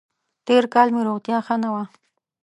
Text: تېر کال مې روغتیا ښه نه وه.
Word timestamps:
تېر 0.45 0.63
کال 0.73 0.87
مې 0.95 1.01
روغتیا 1.07 1.37
ښه 1.45 1.55
نه 1.63 1.69
وه. 1.73 1.83